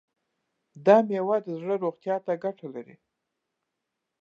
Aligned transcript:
دا 0.85 0.97
میوه 1.09 1.37
د 1.45 1.49
زړه 1.61 1.75
روغتیا 1.83 2.15
ته 2.25 2.33
ګټه 2.43 2.67
لري. 2.75 2.95